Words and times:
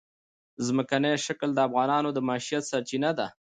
ځمکنی 0.65 1.13
شکل 1.25 1.49
د 1.53 1.59
افغانانو 1.67 2.09
د 2.13 2.19
معیشت 2.27 2.63
سرچینه 2.71 3.11
ده. 3.19 3.27